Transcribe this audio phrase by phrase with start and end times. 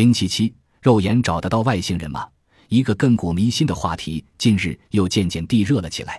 [0.00, 2.26] 零七七，肉眼找得到外星人吗？
[2.68, 6.18] 一个亘古弥新的话题，近日又渐渐地热了起来。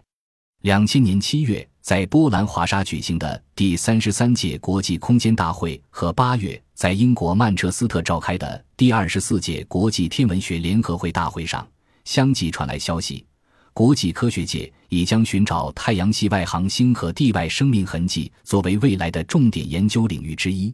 [0.62, 11.68] 两千年七月，在波兰华沙举行的第三十三届国际空间大会和八月在英国曼彻斯特召开的第二十四届国际天文学联合会大会上，
[12.06, 13.26] 相继传来消息，
[13.74, 20.72] 国际科学界已将寻找太阳系外行星和地外生命痕迹作为未来的重点研究领域之一。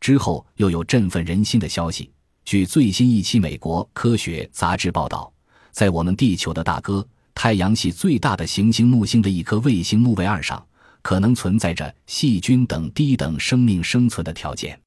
[0.00, 2.10] 之后又有振奋人心的消息，
[2.48, 5.30] 据最新一期美国科学杂志报道，
[5.70, 7.06] 在我们地球的大哥。
[7.34, 10.66] 太阳系最大的行星木星的一颗卫星木卫二上，
[11.02, 14.80] 可能存在着细菌等低等生命生存的条件。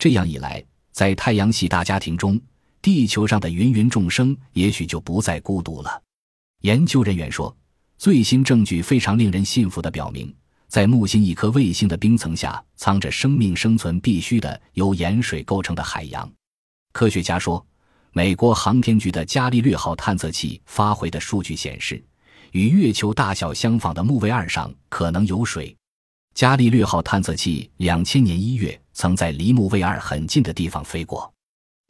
[0.00, 0.60] 这样一来，
[0.90, 2.40] 在太阳系大家庭中，
[2.82, 6.02] 地球上的芸芸众生也许就不再孤独了。
[6.62, 7.56] 研究人员说，
[7.96, 10.34] 最新证据非常令人信服地表明，
[10.66, 16.28] 在木星一颗卫星的冰层下，藏着生命生存必须的由盐水构成的海洋。
[16.96, 17.62] 科学家说。
[18.12, 22.02] 美国航天局的伽利略号探测器发回的数据显示，
[22.52, 25.76] 与月球大小相仿的木卫二上可能有水。
[26.34, 31.30] 伽利略号探测器两千年一月曾在离木卫二很近的地方飞过。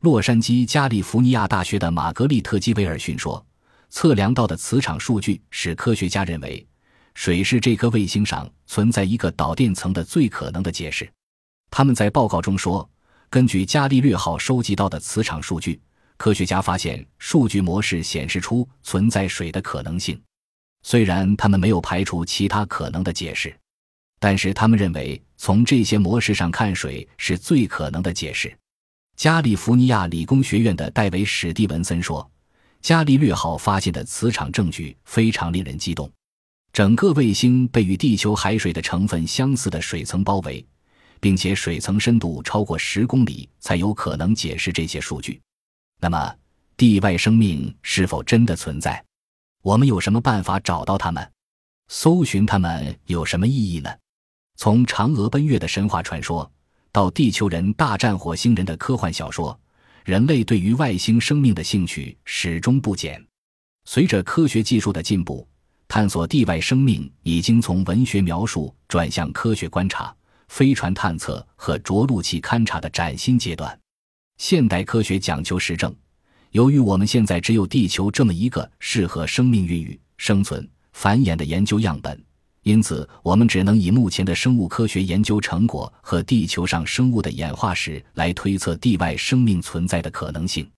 [0.00, 3.46] 洛杉矶加利福尼亚大学的玛格丽特基维尔逊说
[3.88, 6.66] ：“测量到的磁场数据使科学家认为，
[7.14, 11.08] 水是这颗卫星上存在一个导电层的最可能的解释。”
[11.70, 12.90] 他们在报告中说
[13.30, 15.80] ：“根据伽利略号收集到的磁场数据。”
[16.16, 20.18] 科学家发现，数据模式显示出存在水的可能性。
[20.82, 23.54] 虽然他们没有排除其他可能的解释，
[24.18, 28.56] 但是他们认为从这些模式上看，水是最可能的解释。
[29.16, 32.30] 加利福尼亚理工学院的戴维·史蒂文森说
[32.80, 36.10] ：“伽利略号发现的磁场证据非常令人激动。
[36.72, 40.64] 整个卫星被与地球海水的成分相似的水层包围，
[41.20, 45.40] 并且水层深度超过十公里，才有可能解释这些数据。”
[46.00, 46.34] 那么，
[46.76, 49.02] 地外生命是否真的存在？
[49.62, 51.32] 我们有什么办法找到他们？
[51.88, 53.90] 搜寻他们有什么意义呢？
[54.56, 56.50] 从嫦娥奔月的神话传说，
[56.92, 59.58] 到地球人大战火星人的科幻小说，
[60.04, 63.24] 人类对于外星生命的兴趣始终不减。
[63.84, 65.46] 随着科学技术的进步，
[65.88, 70.14] 探索地外生命已经从文学描述转向科学观察、
[70.48, 73.78] 飞船探测和着陆器勘察的崭新阶段。
[74.38, 75.94] 现代科学讲究实证，
[76.50, 82.22] 由于我们现在只有地球这么一个适合生命孕育、生存、繁衍的研究样本，
[82.62, 90.68] 因此我们只能以目前的生物科学研究成果和地球上生物的演化史来推测地外生命存在的可能性。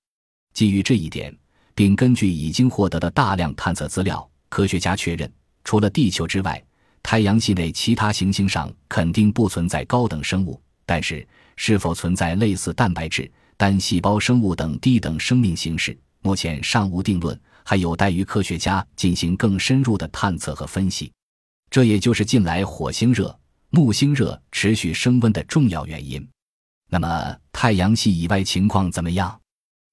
[0.54, 1.36] 基于这一点，
[1.74, 5.32] 并根据已经获得的大量探测资料，科学家确认，
[5.64, 6.62] 除了地球之外，
[7.02, 10.60] 太阳系内其他行星上肯定不存在高等生物。
[10.84, 11.26] 但是，
[11.56, 13.30] 是否存在类似蛋白质？
[13.56, 21.12] 单细胞生物等低等生命形式，目前尚无定论，还有待于科学家进行更深入的探测和分析。
[21.68, 23.36] 这也就是近来火星热、
[23.70, 26.26] 木星热持续升温的重要原因。
[26.88, 29.38] 那么，太阳系以外情况怎么样？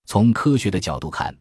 [0.05, 1.35] 从科学的角度看，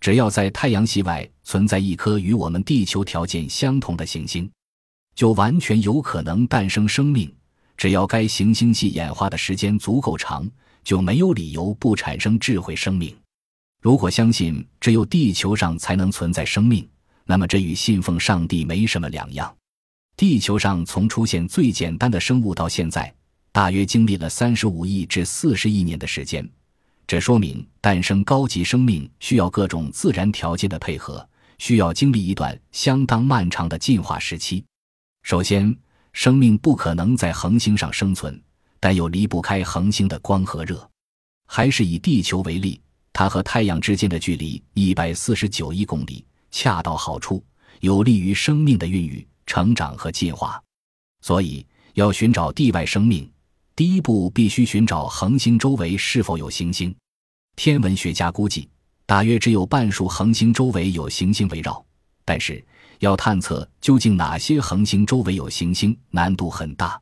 [0.00, 4.48] 只要在太阳系外存在一颗与我们地球条件相同的行星，
[5.14, 7.32] 就完全有可能诞生生命。
[7.76, 10.48] 只要该行星系演化的时间足够长。
[10.84, 13.16] 就没有理由不产生智慧生命。
[13.80, 16.86] 如果相信只有地球上才能存在生命，
[17.24, 19.50] 那么这与信奉上帝没什么两样。
[20.14, 23.10] 地球上从出现最简单的生物到现在，
[23.50, 26.46] 大约经历了三十五亿至四十亿年的时间。
[27.06, 31.26] 这说明诞生高级生命需要各种自然条件的配合，
[31.56, 34.62] 需要经历一段相当漫长的进化时期。
[35.24, 35.74] 首先，
[36.12, 38.38] 生命不可能在恒星上生存。
[38.78, 40.86] 但又离不开恒星的光和热，
[41.46, 42.78] 还是以地球为例，
[43.14, 47.42] 它和太阳之间的距离一百四十九亿公里，恰到好处，
[47.80, 50.62] 有利于生命的孕育、成长和进化。
[51.22, 53.26] 所以，要寻找地外生命，
[53.74, 56.94] 第一步必须寻找恒星周围是否有行星。
[57.56, 58.68] 天文学家估计，
[59.06, 61.82] 大约只有半数恒星周围有行星围绕，
[62.24, 62.64] 但是
[63.00, 67.00] 要探测究竟哪些恒星周围有行星，难度很大。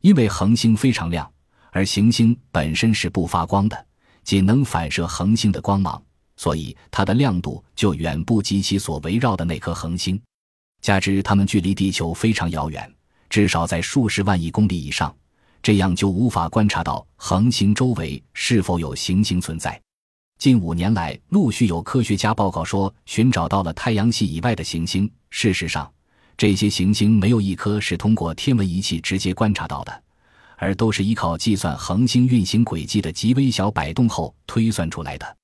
[0.00, 1.30] 因为恒星非常亮，
[1.70, 3.86] 而行星本身是不发光的，
[4.22, 6.02] 仅能反射恒星的光芒，
[6.36, 10.20] 所以它的亮度就远不及其所围绕的那颗恒星。
[10.82, 12.94] 加之它们距离地球非常遥远，
[13.30, 15.14] 至少在数十万亿公里以上，
[15.62, 19.80] 这样就无法观察到恒星周围是否有行星存在。
[20.38, 25.10] 近五年来，陆续有科学家报告说寻找到了太阳系以外的行星。
[25.30, 25.90] 事实上，
[26.36, 30.02] 这些行星没有一颗是通过天文仪器直接观察到的，
[30.58, 35.36] 而都是依靠计算恒星运行轨迹的极微小摆动后推算出来的。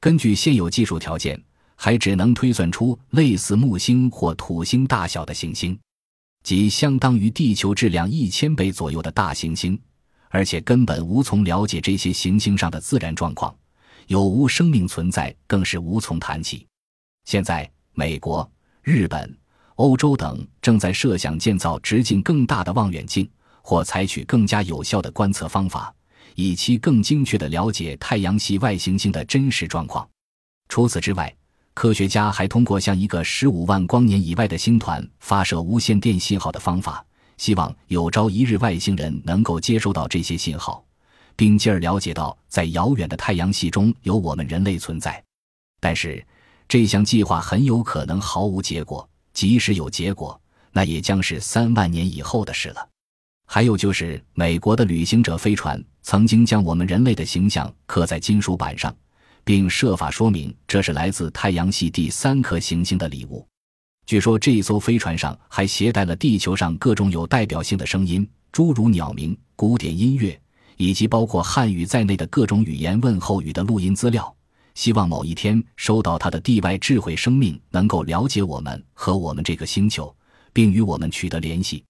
[0.00, 1.40] 根据现有技术条件，
[1.76, 5.78] 还只能推算出类似木星或土星大小的行星，
[6.42, 9.78] 即相当于地球质量一千倍左右的大行星，
[10.28, 13.54] 而且根本无从了解这些行星上的自然状况，
[14.10, 16.66] 有无生命存在更是无从谈起。
[17.26, 18.50] 现在，美国、
[18.82, 19.38] 日本、
[19.76, 23.30] 欧洲等正在设想建造直径更大的望远镜。
[23.62, 25.94] 或采取更加有效的观测方法，
[26.34, 30.08] 以期更精确地了解太阳系外行星的真实状况。
[30.68, 31.32] 除此之外，
[31.74, 37.04] 科学家还通过向一个十五万光年以外的星团发射无线电信号的方法，
[37.36, 40.82] 希望有朝一日外星人能够接收到这些信号，
[41.40, 45.24] 并进而了解到在遥远的太阳系中有我们人类存在。
[45.80, 46.22] 但是，
[46.68, 50.38] 这项计划很有可能毫无结果，即使有结果，
[50.70, 52.86] 那也将是三万年以后的事了。
[53.46, 58.94] 还有就是，美国的旅行者飞船曾经将我们人类的形象刻在金属板上，
[59.42, 63.48] 并设法说明这是来自太阳系第三颗行星的礼物。
[64.04, 70.38] 据说这艘飞船上还携带了地球上各种有代表性的声音，诸如鸟鸣、古典音乐，
[70.80, 74.34] 以及包括汉语在内的各种语言问候语的录音资料。
[74.74, 80.14] 希望某一天收到它的地外智慧生命能够了解我们和我们这个星球，
[80.54, 81.84] 并与我们取得联系。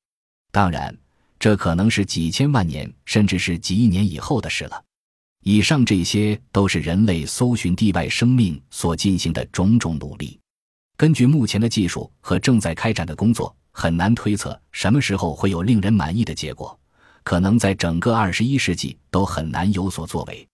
[0.51, 0.93] 当然。
[1.39, 4.85] 这可能是几千万年，甚至是几亿年以后的事了。
[5.43, 10.39] 以上这些都是人类搜寻地外生命所进行的种种努力。
[10.99, 16.79] 根据目前的技术和正在开展的工作，很难推测什么时候会有令人满意的结果。
[17.23, 20.47] 可能在整个二十一世纪都很难有所作为。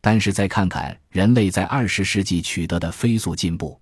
[0.00, 3.80] 但是再看看人类在二十世纪取得的飞速进步，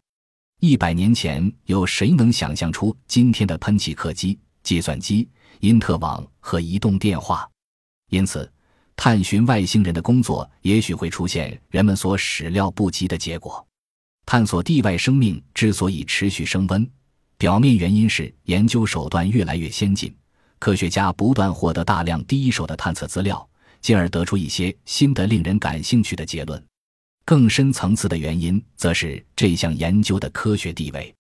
[0.61, 5.29] 一百年前有谁能想象出今天的喷气客机、计算机？
[5.61, 7.49] 因特网和移动电话，
[8.11, 8.51] 因此，
[8.97, 13.67] 探寻外星人的工作也许会出现人们所始料不及的结果。
[14.27, 16.91] 探索地外生命之所以持续升温，
[17.37, 20.15] 表面原因是研究手段越来越先进，
[20.65, 23.47] 科学家不断获得大量第一手的探测资料，
[23.83, 26.65] 进而得出一些新的令人感兴趣的结论。
[27.27, 31.15] 更深层次的原因，则是这项研究的科学地位。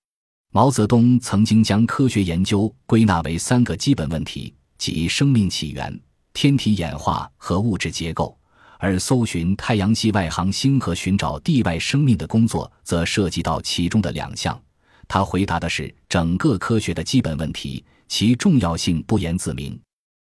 [0.50, 6.00] 毛泽东曾经将科学研究归纳为三个基本问题，即生命起源、
[6.32, 8.35] 天体演化和物质结构，
[8.79, 14.58] 而搜寻太阳系外行星和寻找地外生命的工作则涉及到其中的两项。
[15.06, 17.85] 他回答的是整个科学的基本问题，
[18.17, 19.84] 其重要性不言自明。